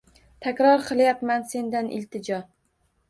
Takror 0.45 0.85
qilayapman 0.87 1.45
sendan 1.53 1.93
iltijo 1.99 2.41